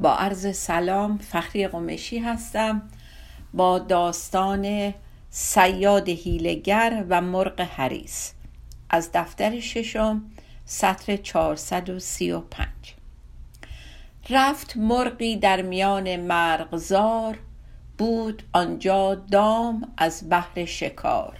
[0.00, 2.82] با عرض سلام فخری قمشی هستم.
[3.54, 4.94] با داستان
[5.30, 8.32] سیاد هیلگر و مرغ حریس
[8.90, 10.22] از دفتر ششم
[10.64, 12.68] سطر 435
[14.30, 17.38] رفت مرغی در میان مرغزار
[17.98, 21.36] بود آنجا دام از بحر شکار.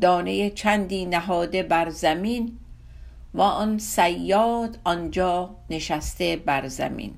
[0.00, 2.58] دانه چندی نهاده بر زمین
[3.34, 7.14] و آن سیاد آنجا نشسته بر زمین.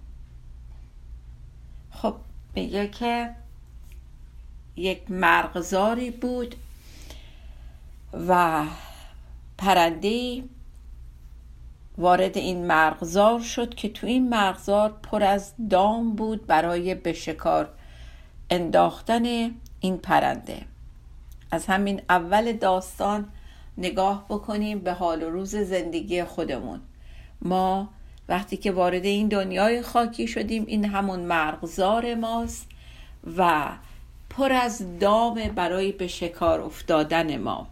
[2.55, 3.34] میگه که
[4.77, 6.55] یک مرغزاری بود
[8.28, 8.64] و
[9.58, 10.42] پرنده
[11.98, 17.69] وارد این مرغزار شد که تو این مرغزار پر از دام بود برای به شکار
[18.50, 19.25] انداختن
[19.80, 20.62] این پرنده.
[21.50, 23.28] از همین اول داستان
[23.78, 26.80] نگاه بکنیم به حال و روز زندگی خودمون.
[27.42, 27.89] ما
[28.28, 32.67] وقتی که وارد این دنیای خاکی شدیم این همون مرغزار ماست
[33.37, 33.69] و
[34.31, 37.67] پر از دام برای به شکار افتادن ما.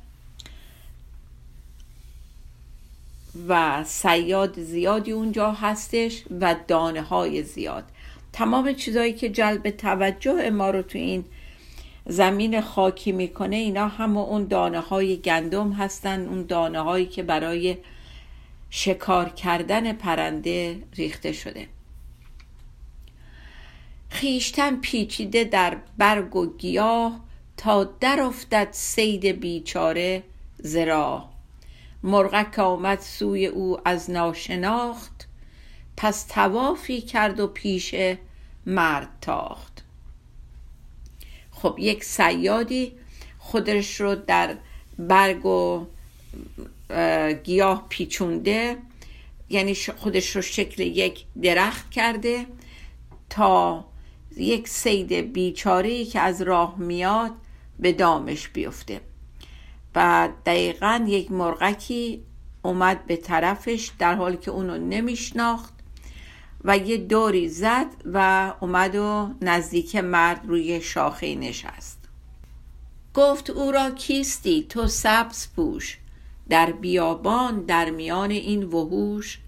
[3.48, 7.84] و سیاد زیادی اونجا هستش و دانه های زیاد.
[8.32, 11.24] تمام چیزهایی که جلب توجه ما رو تو این
[12.06, 17.76] زمین خاکی می‌کنه اینا هم اون دانه های گندم هستن اون دانه هایی که برای
[18.70, 21.68] شکار کردن پرنده ریخته شده.
[24.08, 27.20] خیشتن پیچیده در برگ و گیاه
[27.56, 30.22] تا در افتد سید بیچاره
[30.58, 31.28] زرا
[32.02, 35.28] مرغک آمد سوی او از ناشناخت
[35.96, 37.94] پس توافی کرد و پیش
[38.66, 39.84] مرد تاخت.
[41.50, 42.92] خب یک سیادی
[43.38, 44.56] خودش رو در
[44.98, 45.86] برگ و
[47.44, 48.76] گیاه پیچونده
[49.48, 52.46] یعنی خودش رو شکل یک درخت کرده
[53.30, 53.84] تا
[54.36, 57.32] یک سید بیچاره که از راه میاد
[57.78, 59.00] به دامش بیفته.
[59.94, 62.22] و دقیقا یک مرغکی
[62.62, 65.74] اومد به طرفش در حالی که اونو نمیشناخت
[66.64, 71.98] و یه دوری زد و اومد و نزدیک مرد روی شاخه نشست.
[73.14, 75.98] گفت او را کیستی؟ تو سبز پوش.
[76.50, 79.38] در بیابان در میان این وحوش.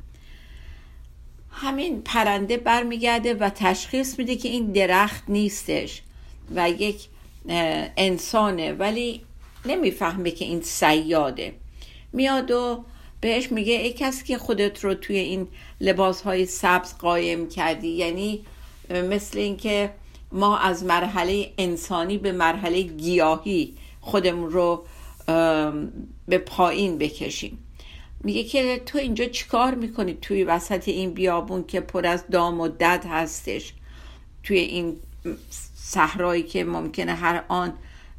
[1.51, 6.03] همین پرنده برمیگرده و تشخیص میده که این درخت نیستش
[6.55, 7.09] و یک
[7.97, 9.21] انسانه ولی
[9.67, 11.55] نمی‌فهمه که این سیاده.
[12.13, 12.85] میاد و
[13.21, 15.49] بهش میگه ای کسی که خودت رو توی این
[15.81, 18.45] لباس های سبز قایم کردی یعنی
[18.91, 19.91] مثل اینکه
[20.33, 24.85] ما از مرحله انسانی به مرحله گیاهی خودمون رو
[26.29, 27.59] به پایین بکشیم.
[28.21, 32.69] میگه که تو اینجا چیکار می‌کنی توی وسط این بیابون که پر از دام و
[32.69, 33.75] دد هستش؟
[34.43, 34.97] توی این
[35.75, 37.73] صحرایی که ممکنه هر آن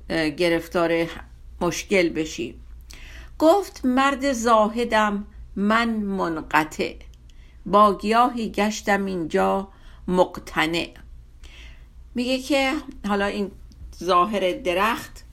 [0.09, 1.07] گرفتار
[1.61, 2.55] مشکل بشی.
[3.39, 5.25] گفت مرد زاهدم
[5.55, 6.93] من منقطع.
[7.65, 9.67] با گیاهی گشتم اینجا
[10.07, 10.89] مقتنع.
[12.15, 12.73] میگه که
[13.07, 13.51] حالا این
[14.03, 15.23] ظاهر درخت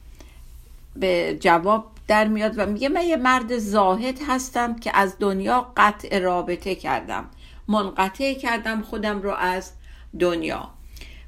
[0.97, 6.19] به جواب در میاد و میگه من یه مرد زاهد هستم که از دنیا قطع
[6.19, 7.25] رابطه کردم.
[7.69, 9.72] منقطع کردم خودم رو از
[10.21, 10.71] دنیا.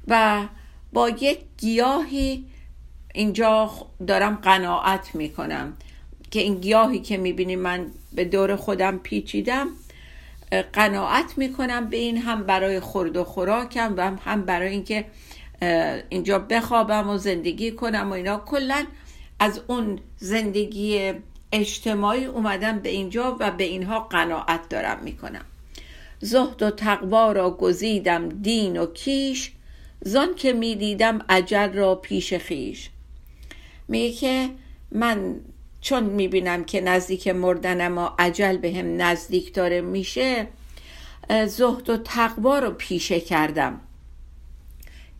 [0.07, 0.41] و
[0.93, 2.45] با یک گیاهی
[3.13, 3.71] اینجا
[4.07, 5.73] دارم قناعت می‌کنم
[6.31, 9.67] که این گیاهی که می‌بینی من به دور خودم پیچیدم
[10.73, 15.05] قناعت می‌کنم به این هم برای خورد و خوراکم و هم برای اینکه
[16.09, 18.37] اینجا بخوابم و زندگی کنم و اینا.
[18.37, 18.85] کلا
[19.43, 21.13] از اون زندگی
[21.51, 25.45] اجتماعی اومدم به اینجا و به اینها قناعت دارم می‌کنم.
[26.19, 29.51] زهد و تقوا را گزیدم دین و کیش
[30.01, 32.89] زان که می‌دیدم عجل را پیش خیش
[33.87, 34.49] میگه که
[34.91, 35.35] من
[35.81, 40.47] چون می‌بینم که نزدیک مردنم و عجل به هم نزدیک داره میشه
[41.47, 43.81] زهد و تقوا رو پیشه کردم.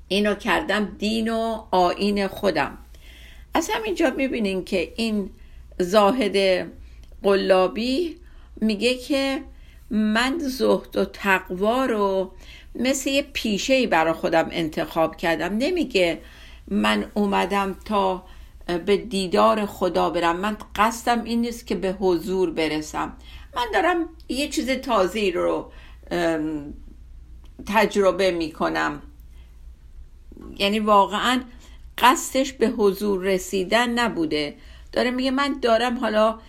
[0.07, 2.77] اینو کردم دین و آین خودم.
[3.53, 5.29] از همینجا می‌بینین که این
[5.79, 6.67] زاهد
[7.23, 8.17] قلابی
[8.61, 9.43] میگه که
[9.89, 12.31] من زهد و تقوا رو
[12.75, 15.57] مثل یه پیشه برای خودم انتخاب کردم.
[15.57, 16.21] نمیگه
[16.67, 18.23] من اومدم تا
[18.85, 20.39] به دیدار خدا برم.
[20.39, 23.13] من قصدم این نیست که به حضور برسم.
[23.55, 25.71] من دارم یه چیز تازه رو
[27.65, 29.01] تجربه می‌کنم.
[30.59, 31.41] یعنی واقعا
[31.97, 34.55] قصدش به حضور رسیدن نبوده.
[34.91, 36.39] داره میگه من دارم حالا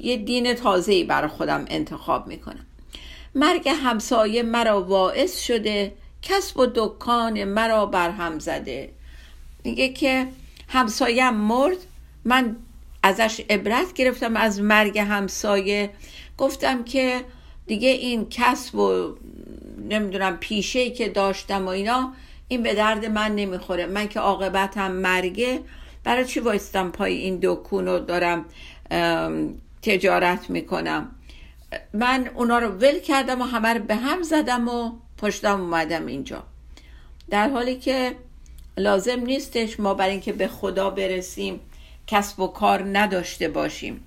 [0.00, 2.66] یه دین تازه‌ای برای خودم انتخاب می‌کنم.
[3.34, 5.92] مرگ همسایه مرا واعظ شده
[6.22, 8.90] کسب و دکان مرا برهم زده.
[9.64, 10.26] میگه که
[10.68, 11.76] همسایم مرد
[12.24, 12.56] من
[13.02, 15.90] ازش عبرت گرفتم از مرگ همسایه.
[16.38, 17.24] گفتم که
[17.66, 19.16] دیگه این کسب و
[19.88, 22.12] نمی‌دونم پیشه که داشتم و اینا
[22.48, 23.86] این به درد من نمی‌خوره.
[23.86, 25.60] من که عاقبتم مرگه
[26.04, 28.44] برای چی وایستم پای این دکون رو دارم
[29.82, 31.10] تجارت می‌کنم؟
[31.94, 36.42] من اونا رو ول کردم و همه به هم زدم و پشتم اومدم اینجا.
[37.30, 38.12] در حالی که
[38.78, 41.60] لازم نیستش ما برای اینکه به خدا برسیم
[42.06, 44.04] کسب و کار نداشته باشیم.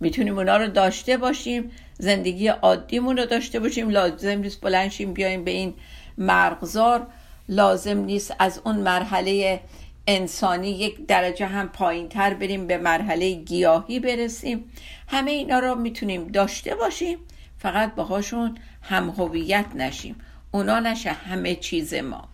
[0.00, 3.88] می‌تونیم اونا رو داشته باشیم زندگی عادیمون رو داشته باشیم.
[3.88, 5.74] لازم نیست بلنشیم بیایم به این
[6.18, 7.06] مرغزار
[7.48, 9.60] لازم نیست از اون مرحله
[10.06, 14.64] انسانی یک درجه هم پایین تر بریم به مرحله گیاهی برسیم.
[15.08, 17.18] همه اینا رو می‌تونیم داشته باشیم
[17.58, 20.16] فقط باهاشون هم هویت نشیم.
[20.50, 22.28] اونا نشه همه چیز ما.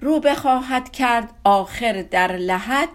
[0.00, 2.88] رو بخواهد کرد آخر در لحد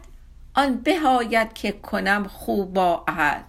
[0.54, 3.46] آن بهایت که کنم خوب با عهد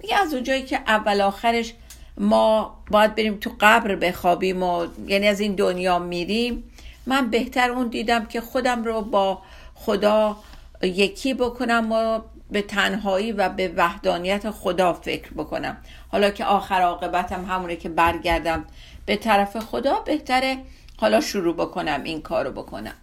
[0.00, 1.74] میگه از اونجایی که اول آخرش
[2.20, 6.64] ما باید بریم تو قبر بخوابیم و یعنی از این دنیا میریم.
[7.06, 9.42] من بهتر اون دیدم که خودم رو با
[9.74, 10.36] خدا
[10.82, 12.20] یکی بکنم و
[12.50, 15.76] به تنهایی و به وحدانیت خدا فکر بکنم.
[16.12, 18.64] حالا که آخر عاقبتم همونه که برگردم
[19.06, 20.58] به طرف خدا بهتره
[20.96, 22.94] حالا شروع بکنم این کارو بکنم.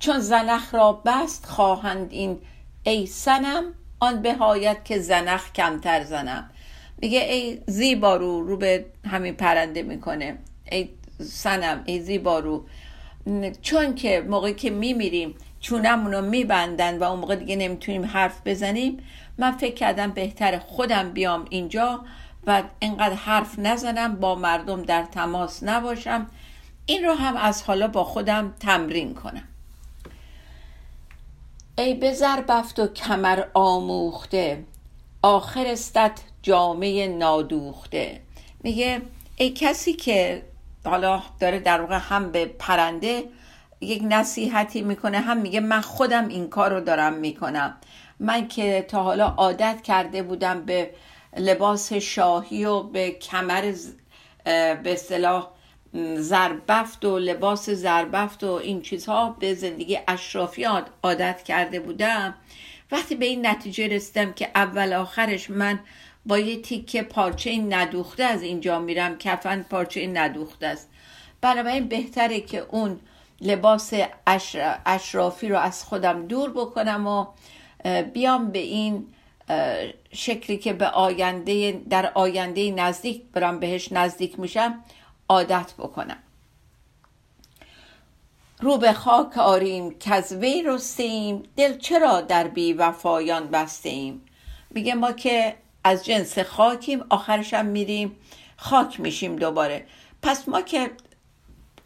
[0.00, 2.38] چون زنخ را بست خواهند این
[2.82, 3.64] ای سنم
[4.00, 6.50] آن بهایت که زنخ کمتر زنم.
[6.98, 10.38] میگه ای زیبارو رو به همین پرنده می‌کنه.
[10.72, 10.88] ای
[11.18, 12.66] سنم ای زیبارو
[13.62, 18.98] چون که موقعی که میمیریم چونمون رو میبندن و اون موقع دیگه نمی‌تونیم حرف بزنیم
[19.38, 22.04] من فکر کردم بهتر خودم بیام اینجا
[22.46, 26.26] و اینقدر حرف نزنم با مردم در تماس نباشم.
[26.86, 29.48] این رو هم از حالا با خودم تمرین کنم.
[31.78, 34.64] ای به زربفت و کمر آموخته
[35.22, 38.20] آخر استت جامعه نادوخته.
[38.62, 39.02] میگه
[39.36, 40.42] ای کسی که
[40.84, 43.24] حالا داره در واقع هم به پرنده
[43.80, 47.76] یک نصیحتی می‌کنه هم میگه من خودم این کار رو دارم می‌کنم.
[48.20, 50.90] من که تا حالا عادت کرده بودم به
[51.36, 53.74] لباس شاهی و به کمر
[54.44, 55.48] به اصطلاح
[56.16, 60.66] زربفت و لباس زربفت و این چیزها به زندگی اشرافی
[61.02, 62.34] عادت کرده بودم.
[62.92, 65.80] وقتی به این نتیجه رسیدم که اول آخرش من
[66.26, 70.88] با یه تیکه پارچه ندوخته از اینجا میرم کفن پارچه ندوخته است.
[71.40, 73.00] بنابراین بهتره که اون
[73.40, 73.92] لباس
[74.86, 77.26] اشرافی رو از خودم دور بکنم و
[78.02, 79.06] بیام به این
[80.12, 84.84] شکلی که به آینده در آینده نزدیک برام بهش نزدیک میشم
[85.28, 86.18] عادت بکنم.
[88.60, 94.22] رو به خاک آریم که از وی رستیم دل چرا در بی وفایان بستیم
[94.70, 95.56] میگه ما که
[95.86, 98.16] از جنس خاکیم آخرش هم میریم
[98.56, 99.86] خاک میشیم دوباره.
[100.22, 100.90] پس ما که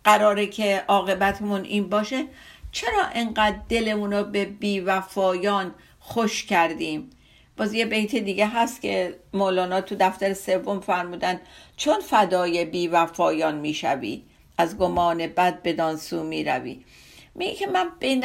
[0.04, 2.24] قراره که عاقبتمون این باشه
[2.72, 7.10] چرا انقدر دلمون رو به بیوفایان خوش کردیم؟
[7.56, 11.40] باز یه بیت دیگه هست که مولانا تو دفتر سوم فرمودن
[11.76, 14.22] چون فدای بیوفایان می‌شوی
[14.58, 16.84] از گمان بد بدان سو می‌روی.
[17.34, 18.24] میگه که من به این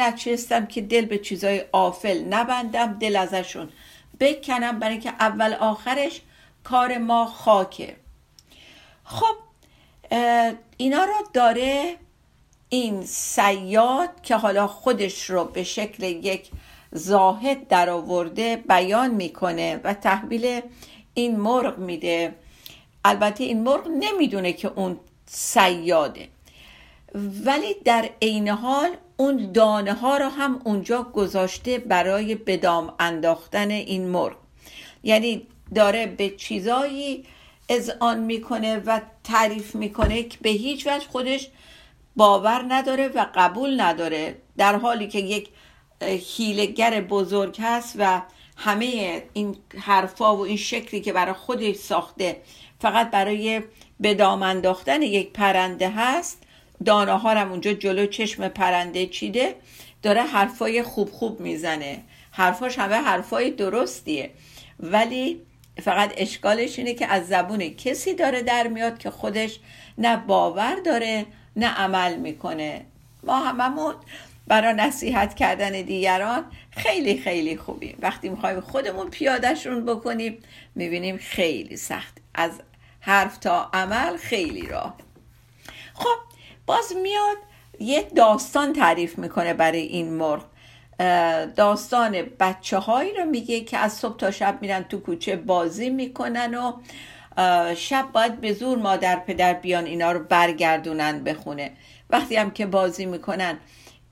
[0.66, 3.68] که دل به چیزای آفل نبندم دل ازشون
[4.20, 6.20] بکنم برای که اول آخرش
[6.64, 7.96] کار ما خاکه.
[9.04, 9.36] خب
[10.76, 11.96] اینا رو داره
[12.68, 16.50] این سیاد که حالا خودش رو به شکل یک
[16.92, 20.60] زاهد در آورده بیان می‌کنه و تحویل
[21.14, 22.34] این مرغ میده.
[23.04, 26.28] البته این مرغ نمی‌دونه که اون سیاده.
[27.44, 34.08] ولی در عین حال اون دانه ها رو هم اونجا گذاشته برای بدام انداختن این
[34.08, 34.36] مرغ.
[35.02, 37.24] یعنی داره به چیزایی
[38.00, 41.48] آن می‌کنه و تعریف می‌کنه که به هیچ وجه خودش
[42.16, 44.36] باور نداره و قبول نداره.
[44.56, 45.48] در حالی که یک
[46.02, 48.22] هیلگر بزرگ هست و
[48.56, 52.40] همه این حرفا و این شکلی که برای خودش ساخته
[52.80, 53.62] فقط برای
[54.00, 56.45] به انداختن یک پرنده هست
[56.84, 59.54] دانه ها هم اونجا جلو چشم پرنده چیده
[60.02, 62.02] داره حرفای خوب خوب می‌زنه.
[62.30, 64.30] حرفاش همه حرفای درستیه.
[64.80, 65.40] ولی
[65.82, 69.58] فقط اشکالش اینه که از زبون کسی داره در میاد که خودش
[69.98, 72.84] نه باور داره نه عمل می‌کنه.
[73.22, 73.94] ما هممون
[74.46, 77.98] برای نصیحت کردن دیگران خیلی خیلی خوبیم.
[78.00, 80.38] وقتی می‌خوایم خودمون پیادهشون بکنیم
[80.74, 82.18] می‌بینیم خیلی سخت.
[82.34, 82.50] از
[83.00, 84.96] حرف تا عمل خیلی راه
[85.94, 86.16] خب
[86.66, 87.36] باز میاد
[87.80, 90.44] یه داستان تعریف می‌کنه برای این مرغ.
[91.56, 96.54] داستان بچه هایی رو میگه که از صبح تا شب میرن تو کوچه بازی می‌کنن
[96.54, 96.72] و
[97.74, 101.72] شب باید به زور مادر پدر بیان اینا رو برگردونن بخونه.
[102.10, 103.58] وقتی هم که بازی می‌کنن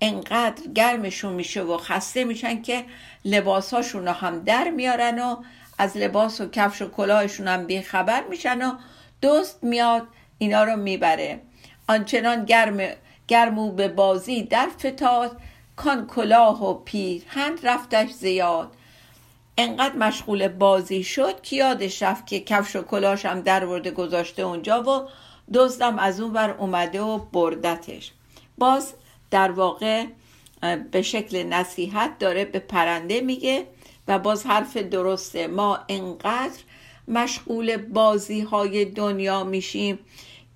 [0.01, 2.85] انقدر گرمشون میشه و خسته میشن که
[3.25, 5.37] لباسهاشون رو هم در میارن و
[5.79, 8.73] از لباس و کفش و کلاهشون هم بیخبر میشن و
[9.21, 10.03] دوست میاد
[10.39, 11.41] اینا رو می‌بره.
[11.89, 12.79] آنچنان گرم
[13.29, 15.37] گرمو به بازی در فتاد
[15.77, 18.71] کان کلاه و پیرهن رفتش زیاد
[19.59, 24.83] انقدر مشغول بازی شد که یادش رفت که کفش و هم در ورده گذاشته اونجا
[24.83, 25.09] و
[25.55, 28.13] دزدم از اون بر اومده و بردتش.
[28.59, 28.95] باز
[29.31, 30.05] در واقع
[30.91, 33.67] به شکل نصیحت داره به پرنده میگه
[34.09, 35.47] و باز حرف درسته.
[35.47, 36.61] ما انقدر
[37.09, 39.99] مشغول بازی های دنیا میشیم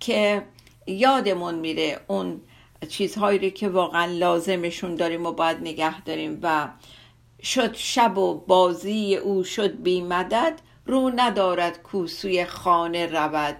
[0.00, 0.42] که
[0.88, 2.40] یادمون میره اون
[2.88, 6.68] چیزهایی رو که واقعا لازمشون داریم و باید نگه داریم و
[7.42, 13.56] شد شب و بازی او شد بی مدد رو ندارد کوسوی خانه رود.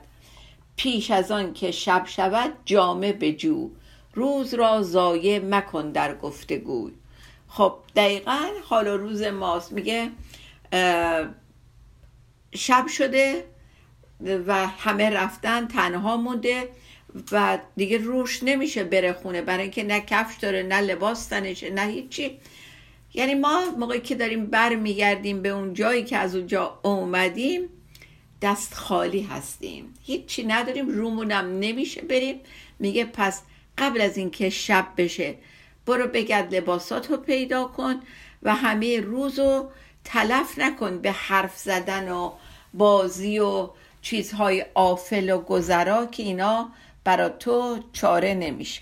[0.76, 3.70] پیش از آن که شب شود جامه بجو
[4.14, 6.92] روز را زایه مکن در گفتگوی
[7.49, 9.73] خب دقیقا حال و روز ماست.
[9.73, 10.11] میگه
[12.54, 13.44] شب شده
[14.47, 16.68] و همه رفتن تنها مونده.
[17.33, 19.43] و دیگه روش نمیشه بره خونه.
[19.43, 22.38] برای اینکه نه کفش داره نه لباس تنشه نه هیچی.
[23.15, 27.69] یعنی ما موقعی که داریم بر میگردیم به اون جایی که از اونجا اومدیم
[28.43, 29.95] دست خالی هستیم.
[30.03, 32.41] هیچی نداریم رومونم نمیشه بریم.
[32.79, 33.43] میگه پس
[33.79, 35.35] قبل از اینکه شب بشه
[35.87, 38.00] برو بگرد لباسات رو پیدا کن
[38.43, 39.71] و همه روز رو
[40.05, 42.33] تلف نکن به حرف زدن و
[42.75, 43.71] بازی و
[44.03, 46.71] چیزهای آفل و گذرا که اینا
[47.09, 48.81] برا تو چاره نمیشه.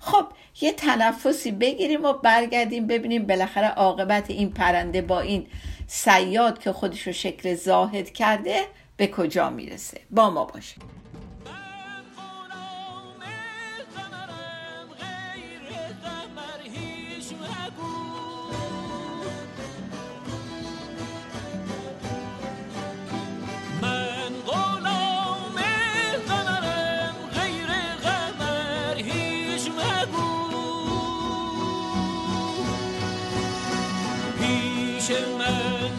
[0.00, 0.26] خب
[0.60, 5.46] یه تنفسی بگیریم و برگردیم ببینیم بالاخره عاقبت این پرنده با این
[5.86, 8.60] سیاد که خودشو شکل زاهد کرده
[8.96, 10.00] به کجا می‌رسه.
[10.10, 10.44] با ما
[35.06, 35.93] fisherman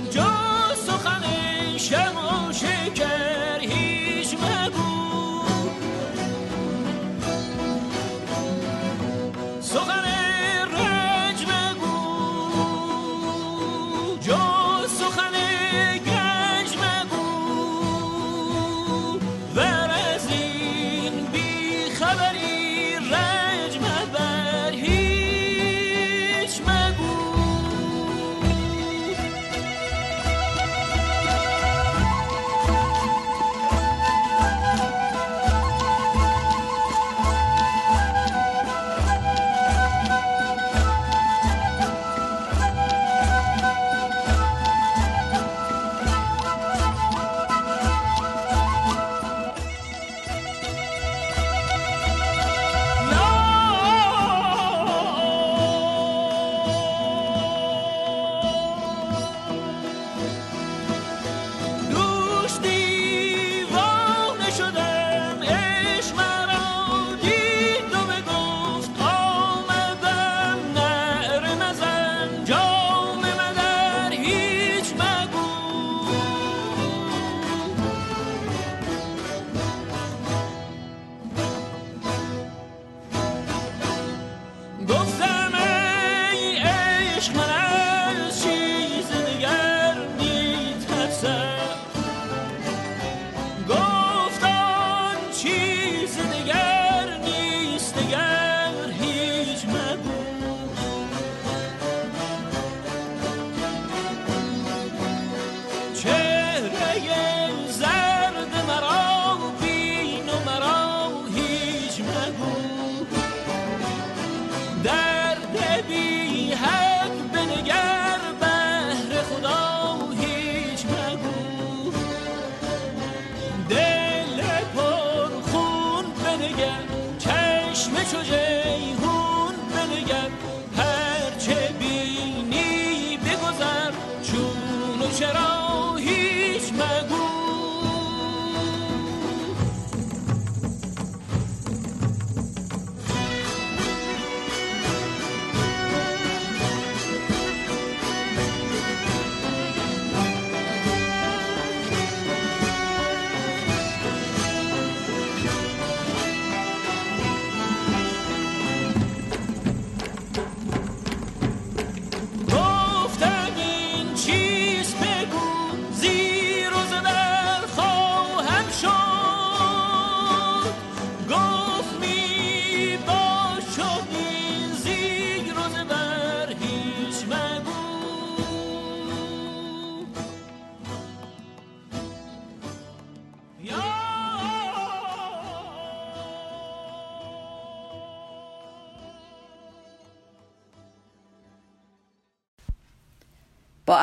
[135.15, 135.54] باشه با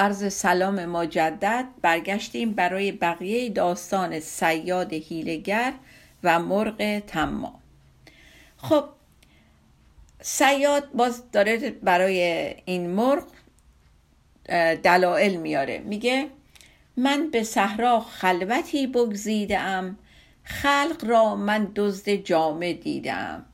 [0.03, 5.73] عرض سلام مجدد برگشتیم برای بقیه داستان سیاد هیلگر
[6.25, 7.61] و مرغ تما
[8.57, 8.85] خب
[10.21, 12.21] سیاد باز داره برای
[12.65, 13.25] این مرغ
[14.83, 15.79] دلائل میاره.
[15.79, 16.29] میگه
[16.97, 19.99] من به صحرا خلوتی بگزیدم
[20.45, 23.45] خلق را من دزد جامه دیدم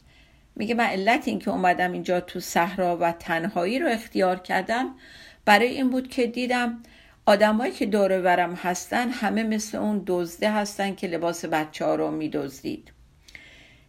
[0.57, 4.95] میگه من علت این که اومدم اینجا تو صحرا و تنهایی رو اختیار کردم
[5.49, 6.83] برای این بود که دیدم
[7.27, 12.11] آدمایی که دور ورم هستن همه مثل اون دزده هستن که لباس بچه ها رو
[12.11, 12.93] میدزدید.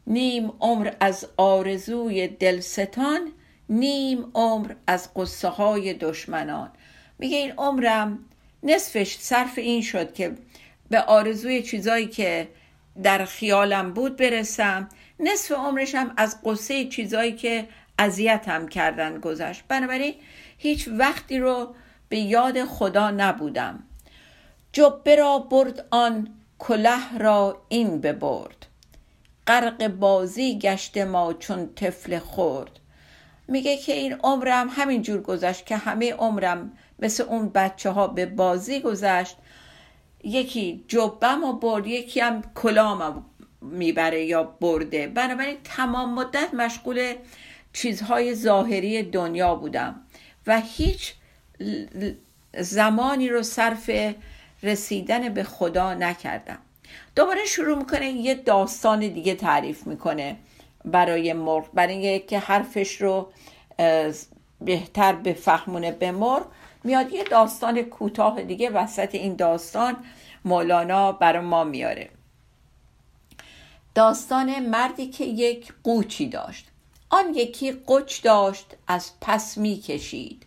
[0.08, 3.32] نیم عمر از آرزوی دلستان
[3.70, 6.72] نیم عمر از قصه های دشمنان.
[7.18, 8.20] میگه این عمرم
[8.64, 10.36] نصفش صرف این شد که
[10.90, 12.48] به آرزوی چیزایی که
[13.04, 17.68] در خیالم بود برسم نصف عمرشم از قصه چیزایی که
[17.98, 19.64] اذیتم کردن گذشت.
[19.68, 20.14] بنابراین
[20.62, 21.76] هیچ وقتی رو
[22.10, 23.84] به یاد خدا نبودم.
[24.72, 26.28] جبه را برد آن
[26.60, 28.66] کله را این ببرد.
[29.48, 32.80] غرق بازی گشت ما چون طفل خورد
[33.48, 38.80] میگه که این عمرم همینجور گذشت که همه عمرم مثل اون بچه ها به بازی
[38.80, 39.36] گذشت.
[40.24, 43.26] یکی جبم و برد یکی هم کلام
[43.62, 45.08] می‌بره یا برده.
[45.08, 47.14] بنابراین تمام مدت مشغول
[47.74, 50.02] چیزهای ظاهری دنیا بودم.
[50.50, 51.14] و هیچ
[52.58, 53.92] زمانی رو صرف
[54.64, 56.58] رسیدن به خدا نکردم.
[57.16, 60.36] دوباره شروع می‌کنه یه داستان دیگه تعریف می‌کنه
[60.86, 63.32] برای مرغ برای اینکه حرفش رو
[64.62, 66.46] بهتر بفهمونه به مرغ.
[66.84, 69.98] میاد یه داستان کوتاه دیگه وسط این داستان
[70.46, 72.10] مولانا برای ما میاره.
[73.96, 76.69] داستان مردی که یک قوچی داشت.
[77.10, 80.46] آن یکی قچ داشت از پس می کشید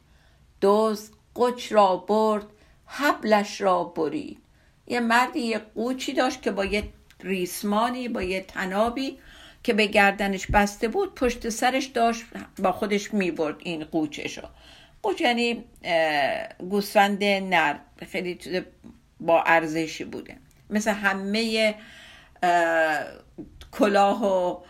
[0.60, 2.46] دوز قچ را برد
[2.86, 4.38] حبلش را برید.
[4.86, 6.84] یه مردی یه قوچی داشت که با یه
[7.20, 9.18] ریسمانی با یه تنابی
[9.62, 12.24] که به گردنش بسته بود پشت سرش داشت
[12.58, 14.44] با خودش می برد این قوچش رو.
[15.02, 15.64] قوچ یعنی
[16.58, 17.78] گوسفند نر
[18.10, 18.38] خیلی
[19.20, 20.36] با ارزشی بوده.
[20.70, 21.74] مثل همه
[23.72, 24.60] کلاه و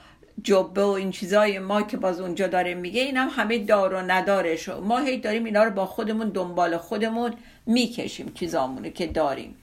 [0.43, 4.69] جبه و این چیزای ما که باز اونجا داره میگه اینم همه دار و ندارش.
[4.69, 7.35] ما هی داریم اینا رو با خودمون دنبال خودمون
[7.67, 9.57] می‌کشیم چیزامونو که داریم.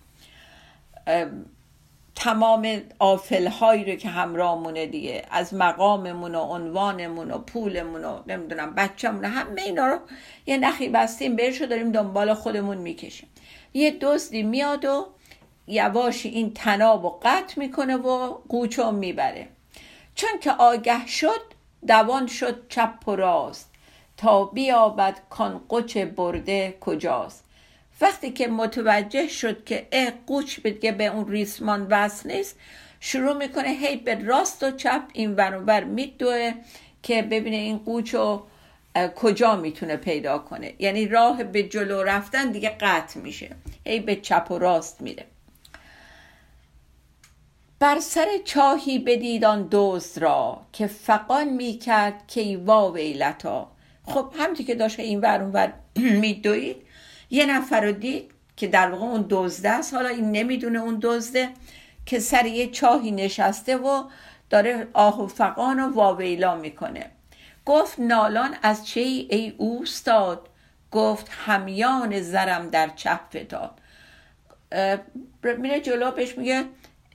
[2.16, 8.76] تمام آفل هایی رو که همراهمونه دیگه از مقاممون و عنوانمون و پولمون و نمی‌دونم
[8.76, 10.00] بچه‌مون همه اینا رو
[10.46, 13.30] یه نخی بستیم بهش رو داریم دنبال خودمون می‌کشیم.
[13.74, 15.08] یه دزدی میاد و
[15.68, 19.48] یواش این تناب و قطع می‌کنه و قوچو می‌بره.
[20.20, 21.42] چون که آگه شد
[21.88, 23.70] دوان شد چپ و راست.
[24.18, 27.46] تا بیابد کان قچ برده کجاست.
[28.02, 32.60] وقتی که متوجه شد که اه قوچ بگه به اون ریسمان وصل نیست
[33.00, 36.54] شروع می‌کنه هی به راست و چپ این ور میدوه
[37.04, 38.48] که ببینه این قوچ رو
[39.16, 40.74] کجا می‌تونه پیدا کنه.
[40.80, 43.56] یعنی راه به جلو رفتن دیگه قطع میشه.
[43.86, 45.26] هی به چپ و راست میره.
[47.80, 53.72] بر سر چاهی بدید آن دوست را که فقان می‌کرد کی وا ویلتا.
[54.04, 55.74] خب همتی که داشت این ور اون ور
[56.22, 56.78] میدوید
[57.30, 59.94] یه نفر رو دید که در واقع اون دزده است.
[59.94, 61.50] حالا این نمی‌دونه اون دزده
[62.06, 64.04] که سر یه چاهی نشسته و
[64.50, 67.12] داره آه و فقان و واویلا می‌کنه.
[67.66, 70.50] گفت نالان از چه ای؟ اوستاد.
[70.92, 73.72] گفت همیان زرم در چه فتاد.
[75.58, 76.66] میره جلو بهش میگه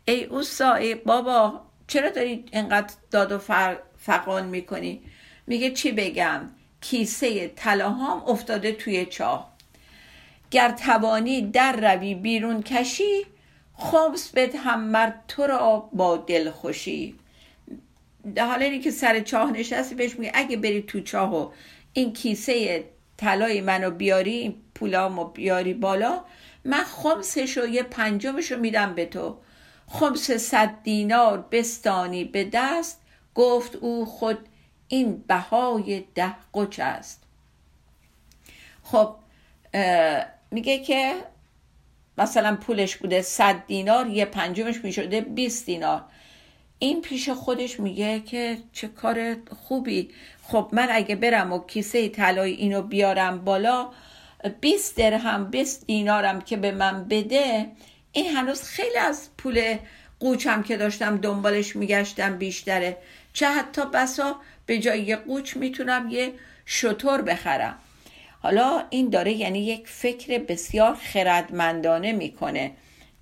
[0.05, 3.38] ای اوستا ای بابا چرا داری اینقدر داد و
[3.99, 5.03] فقان می‌کنی؟
[5.47, 9.55] میگه چی بگم؟ کیسه طلاهام افتاده توی چاه.
[10.51, 13.27] گر توانی در روی بیرون کشی
[13.75, 17.14] خمس بد هم مرد تو را با دل خوشی.
[18.38, 21.51] حالا اینی که سر چاه نشستی بهش میگه اگه بری تو چاه و
[21.93, 22.85] این کیسه
[23.17, 26.25] طلای منو بیاری این پولامو بیاری بالا
[26.64, 29.37] من خمسش و یه پنجمش رو میدم به تو.
[29.88, 33.01] خمس صد دینار بستانی به دست
[33.35, 34.38] گفت او خود
[34.88, 37.23] این بهای ده قچ است.
[38.83, 39.16] خب
[40.51, 41.14] میگه که
[42.18, 46.05] مثلا پولش بوده صد دینار یه پنجمش می‌شده 20 دینار.
[46.79, 49.37] این پیش خودش میگه که چه کار
[49.68, 50.11] خوبی.
[50.42, 53.90] خب من اگه برم و کیسه طلای اینو بیارم بالا
[54.61, 57.70] 20 درهم 20 دینارم که به من بده
[58.14, 59.77] این هنوز خیلی از پول
[60.20, 62.96] قوچم که داشتم دنبالش میگشتم بیشتره.
[63.33, 66.33] چه حتی بسا به جای یه قوچ می‌تونم یه
[66.66, 67.79] شطور بخرم.
[68.42, 72.72] حالا این داره یعنی یک فکر بسیار خردمندانه می‌کنه.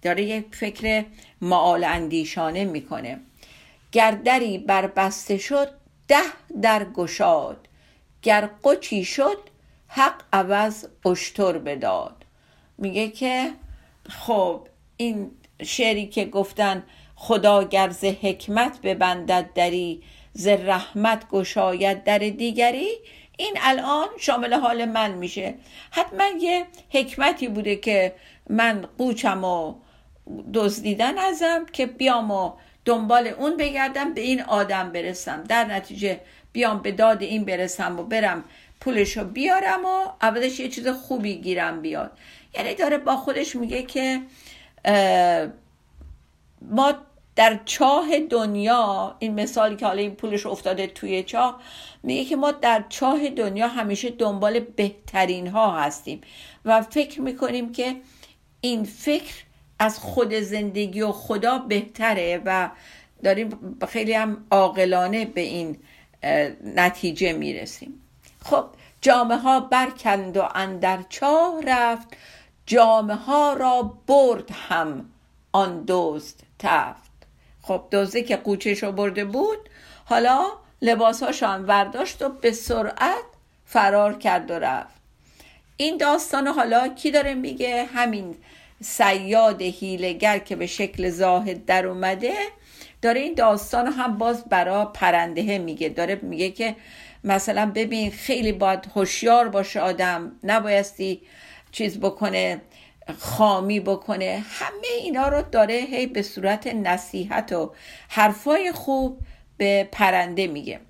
[0.03, 1.05] داره یک فکر
[1.41, 3.21] معال اندیشانه می‌کنه.
[3.93, 5.69] گر دری بربسته شد
[6.09, 6.23] ده
[6.63, 7.69] در گشاد.
[8.23, 9.39] گر قچی شد
[9.89, 12.25] حق عوض اشتر بداد.
[12.79, 13.51] میگه که
[14.09, 14.69] خب
[15.03, 15.31] این
[15.63, 16.83] شعری که گفتن
[17.17, 22.89] خدا گرز حکمت ببندد دری ز رحمت گشاید در دیگری
[23.37, 25.55] این الان شامل حال من میشه.
[25.91, 28.15] حتما یه حکمتی بوده که
[28.51, 29.75] من قوچم و
[30.55, 32.53] دزدیدن ازم که بیام و
[32.85, 35.45] دنبال اون بگردم به این آدم برسم.
[35.49, 36.21] در نتیجه
[36.53, 38.45] بیام به داد این برسم و برم
[38.81, 42.11] پولشو بیارم و اولش یه چیز خوبی گیرم بیاد.
[42.55, 44.21] یعنی داره با خودش میگه که
[46.63, 46.95] ما
[47.37, 51.61] در چاه دنیا این مثالی که حالا این پولش افتاده توی چاه
[52.03, 56.21] میگه که ما در چاه دنیا همیشه دنبال بهترین ها هستیم
[56.65, 57.97] و فکر می‌کنیم که
[58.61, 59.35] این فکر
[59.79, 62.71] از خود زندگی و خدا بهتره و
[63.25, 65.77] داریم خیلی هم عاقلانه به این
[66.65, 68.03] نتیجه می‌رسیم.
[68.45, 68.65] خب
[69.01, 72.09] جامعه ها برکند و اندر چاه رفت.
[72.67, 75.11] جامعه ها را برد هم
[75.53, 77.13] آن دزد تفت.
[77.63, 79.59] خب دوزه که قوچش رو برده بود
[80.05, 80.47] حالا
[80.83, 83.25] لباسهاش هم ورداشت و به سرعت
[83.65, 85.03] فرار کرد و رفت.
[85.77, 88.35] این داستان حالا کی داره میگه؟ همین
[88.81, 92.35] سیاد هیلگر که به شکل زاهد در اومده
[93.03, 95.89] داره این داستان هم باز برا پرنده میگه.
[95.89, 96.77] داره میگه که
[97.25, 100.33] مثلا ببین خیلی باید هوشیار باشه آدم.
[100.43, 101.23] نبایستی
[101.73, 102.63] چیز بکنه
[103.19, 107.73] خامی بکنه همه اینا رو داره هی به صورت نصیحت و
[108.09, 109.21] حرفای خوب
[109.57, 110.81] به پرنده میگه.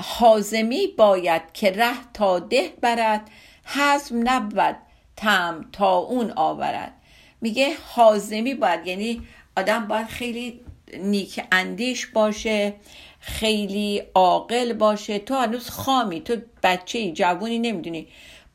[0.00, 3.30] حازمی باید که ره تا ده برد
[3.64, 4.76] حزم نبود
[5.16, 6.92] تم تا اون آورد.
[7.40, 9.22] میگه حازمی باید یعنی
[9.56, 10.60] آدم باید خیلی
[10.98, 12.74] نیک اندیش باشه
[13.20, 15.18] خیلی عاقل باشه.
[15.18, 18.08] تو هنوز خامی تو بچه جوونی نمی‌دونی.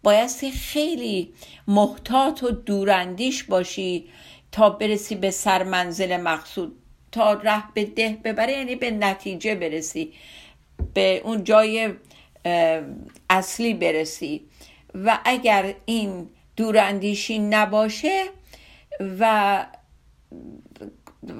[0.03, 1.33] بایستی خیلی
[1.67, 4.09] محتاط و دوراندیش باشی
[4.51, 6.77] تا برسی به سرمنزل مقصود
[7.11, 10.13] تا ره به ده ببره یعنی به نتیجه برسی
[10.93, 11.93] به اون جای
[13.29, 14.41] اصلی برسی.
[14.95, 18.23] و اگر این دوراندیشی نباشه
[19.19, 19.65] و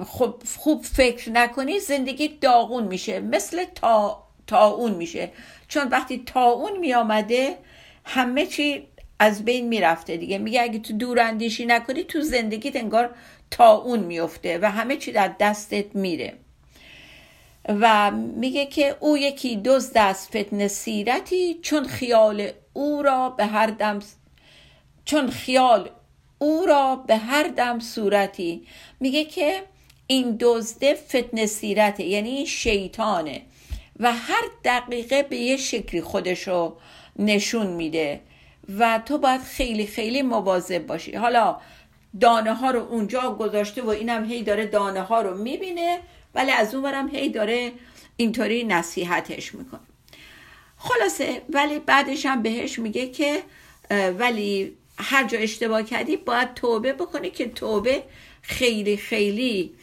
[0.06, 5.30] خب خوب فکر نکنی زندگی داغون میشه مثل تا تاون میشه.
[5.68, 7.58] چون وقتی تاون میامده
[8.04, 8.88] همه چی
[9.18, 10.38] از بین می‌رفته دیگه.
[10.38, 13.14] میگه اگه تو دور اندیشی نکنی تو زندگیت انگار
[13.50, 16.34] تا اون میفته و همه چی در دستت میره.
[17.68, 23.66] و میگه که او یکی دوز دست فتن سیرتی چون خیال او را به هر
[23.66, 23.98] دم
[25.04, 25.90] چون خیال
[26.38, 28.66] او را به هر دم صورتی.
[29.00, 29.62] میگه که
[30.06, 33.42] این دزده فتن سیرته یعنی این شیطانه
[34.00, 36.76] و هر دقیقه به یه شکلی خودشو
[37.18, 38.20] نشون میده.
[38.78, 41.12] و تو باید خیلی خیلی مواظب باشی.
[41.12, 41.56] حالا
[42.20, 45.98] دانه ها رو اونجا گذاشته و اینم هی داره دانه ها رو می‌بینه
[46.34, 47.72] ولی از اون برم هی داره
[48.16, 49.80] اینطوری نصیحتش می‌کنه.
[50.76, 53.42] خلاصه ولی بعدش هم بهش میگه که
[54.18, 58.02] ولی هر جا اشتباه کردی باید توبه بکنی که توبه
[58.42, 59.74] خیلی خیلی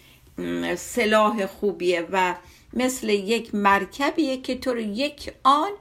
[0.78, 2.36] سلاح خوبیه و
[2.74, 5.72] مثل یک مرکبیه که تو رو یک آن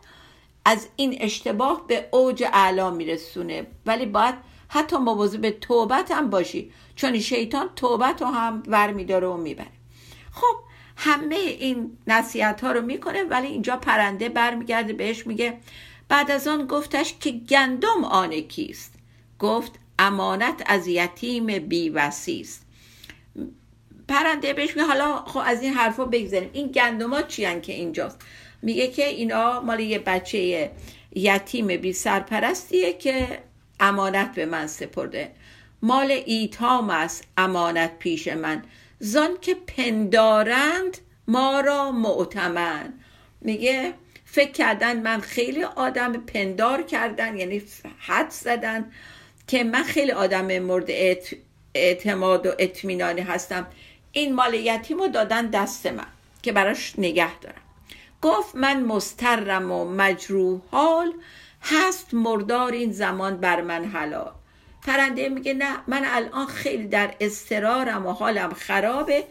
[0.68, 3.66] از این اشتباه به اوج اعلا میرسونه.
[3.86, 4.34] ولی باید
[4.68, 9.66] حتی مواظب به توبت هم باشی چون شیطان توبت رو هم ور میداره و می‌بره.
[10.32, 10.56] خب
[10.96, 15.58] همه این نصیحت ها رو می‌کنه ولی اینجا پرنده برمیگرده بهش میگه
[16.08, 18.94] بعد از آن گفتش که گندم آن کیست؟
[19.38, 22.66] گفت امانت از یتیم بیوسی است.
[24.08, 28.22] پرنده بهش میگه حالا خب از این حرفا بگذاریم این گندما چی که اینجاست؟
[28.62, 30.70] میگه که اینا مال یه بچه
[31.14, 33.38] یتیم بی سرپرستیه که
[33.80, 35.30] امانت به من سپرده.
[35.82, 38.62] مال ایتام است امانت پیش من.
[38.98, 42.92] زان که پندارند ما را معتمن
[43.40, 43.94] میگه
[44.24, 47.62] فکر کردن من خیلی آدم پندار کردن یعنی
[47.98, 48.92] حد زدن
[49.46, 50.90] که من خیلی آدم مورد
[51.74, 53.66] اعتماد و اطمینانی هستم.
[54.12, 56.06] این مال یتیم رو دادن دست من
[56.42, 57.62] که براش نگه دارم.
[58.22, 61.12] گفت من مسترم و مجروح حال
[61.62, 64.32] هست مردار این زمان بر من حلال.
[64.86, 69.24] پرنده میگه نه من الان خیلی در استرارم و حالم خرابه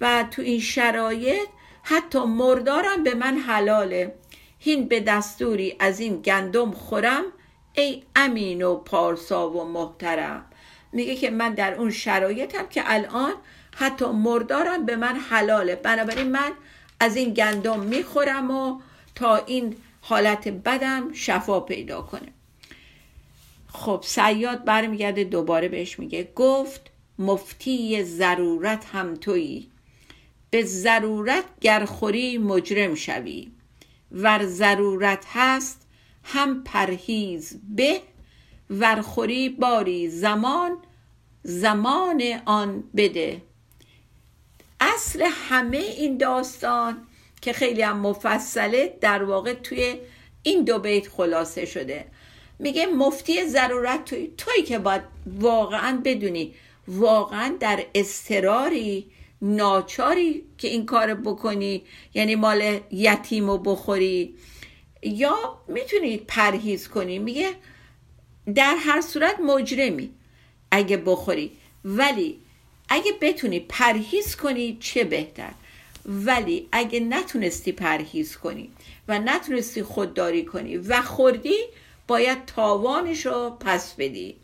[0.00, 1.48] و تو این شرایط
[1.82, 4.14] حتی مردارم به من حلاله.
[4.58, 7.24] هین به دستوری از این گندم خورم
[7.72, 10.44] ای امین و پارسا و محترم.
[10.92, 13.32] میگه که من در اون شرایطم که الان
[13.76, 15.76] حتی مردارم به من حلاله.
[15.76, 16.52] بنابراین من
[17.02, 18.80] از این گندم می‌خورم و
[19.14, 22.32] تا این حالت بدم شفا پیدا کنه.
[23.68, 29.70] خب سیاد برمیگرده دوباره بهش میگه گفت مفتی ضرورت هم تویی.
[30.50, 33.52] به ضرورت گرخوری مجرم شوی.
[34.12, 35.86] ور ضرورت هست
[36.24, 38.00] هم پرهیز به
[38.70, 40.76] ورخوری باری زمان
[41.42, 43.42] زمان آن بده.
[44.94, 47.06] اصل همه این داستان
[47.40, 49.96] که خیلی هم مفصله در واقع توی
[50.42, 52.04] این دو بیت خلاصه شده.
[52.58, 56.54] میگه مفتی ضرورت توی توی که باید واقعا بدونی
[56.88, 59.06] واقعا در استراری
[59.42, 61.82] ناچاری که این کار بکنی
[62.14, 64.34] یعنی مال یتیم رو بخوری
[65.02, 67.18] یا می‌تونی پرهیز کنی.
[67.18, 67.50] میگه
[68.54, 70.10] در هر صورت مجرمی
[70.70, 71.52] اگه بخوری.
[71.84, 72.41] ولی
[72.92, 75.50] اگه بتونی پرهیز کنی چه بهتر؟
[76.06, 78.70] ولی اگه نتونستی پرهیز کنی
[79.08, 81.58] و نتونستی خودداری کنی و خوردی
[82.06, 84.36] باید تاوانش رو پس بدی.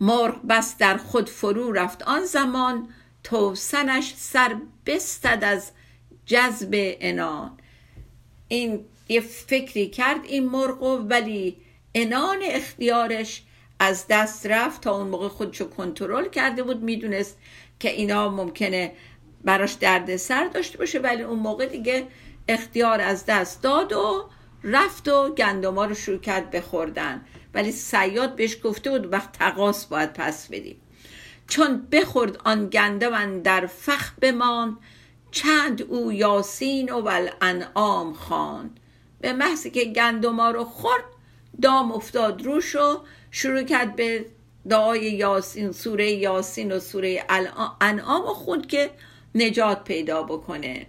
[0.00, 2.02] مرغ بس در خود فرو رفت.
[2.02, 2.88] آن زمان
[3.24, 5.70] توسنش سر بستد از
[6.26, 7.58] جذب انان
[8.48, 11.56] این یه فکری کرد این مرغ ولی
[11.94, 13.42] انان اختیارش
[13.78, 17.38] از دست رفت تا اون موقع خودشو کنترل کرده بود می‌دونست
[17.78, 18.92] که اینا ممکنه
[19.44, 22.06] براش درد سر داشته باشه ولی اون موقع دیگه
[22.48, 24.28] اختیار از دست داد و
[24.64, 30.12] رفت و گندما رو شروع کرد بخوردن ولی سیاد بهش گفته بود وقت تقاس باید
[30.12, 30.80] پس بدیم
[31.48, 34.78] چون بخورد آن گندم در فخ بمان
[35.30, 38.80] چند او یاسین و انعام خواند.
[39.20, 41.04] به محضی که گندما رو خورد
[41.62, 43.00] دام افتاد روش و
[43.36, 44.26] شروع کرد به
[44.68, 47.24] دعای یاسین سوره یاسین و سوره
[47.80, 48.90] انعام و خوند که
[49.34, 50.86] نجات پیدا بکنه.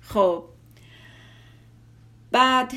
[0.00, 0.44] خب.
[2.30, 2.72] بعد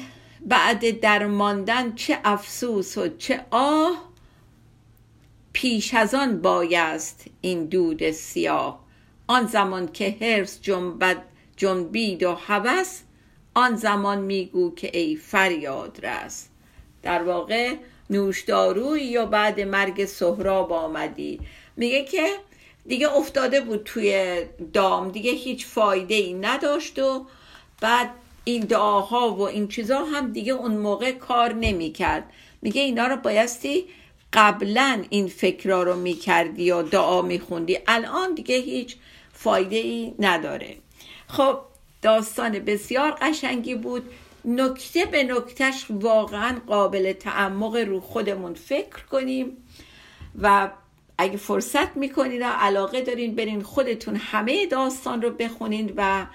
[0.45, 4.09] بعد درماندن چه افسوس و چه آه
[5.53, 8.85] پیش از آن بایست این دود سیاه.
[9.27, 11.23] آن زمان که هرس جنبد
[11.57, 13.01] جنبید و هوس
[13.53, 16.50] آن زمان میگو که ای فریاد رس.
[17.03, 17.73] در واقع
[18.09, 21.39] نوشداروی یا بعد مرگ سهراب آمدی.
[21.77, 22.27] میگه که
[22.85, 24.41] دیگه افتاده بود توی
[24.73, 27.25] دام دیگه هیچ فایده ای نداشت و
[27.81, 28.09] بعد
[28.43, 32.23] این دعاها و این چیزا هم دیگه اون موقع کار نمی‌کرد.
[32.61, 33.85] میگه اینا رو بایستی
[34.33, 37.79] قبلا این فکرها رو می‌کردی و دعا میخوندی.
[37.87, 38.95] الان دیگه هیچ
[39.33, 40.75] فایده ای نداره.
[41.27, 41.59] خب
[42.01, 44.03] داستان بسیار قشنگی بود.
[44.45, 49.57] نکته به نکتهش واقعا قابل تعمق رو خودمون فکر کنیم
[50.41, 50.71] و
[51.17, 56.25] اگه فرصت می‌کنین و علاقه دارین برین خودتون همه داستان رو بخونین و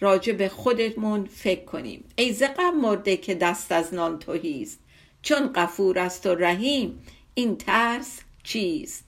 [0.00, 2.04] راجع به خودمون فکر کنیم.
[2.16, 4.78] ای زقم مرده که دست از نان توهیست
[5.22, 7.02] چون قفور است و رحیم
[7.34, 9.04] این ترس چیست؟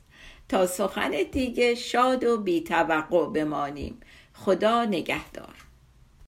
[0.48, 4.00] تا سخن دیگه شاد و بیتوقع بمانیم.
[4.34, 5.54] خدا نگهدار.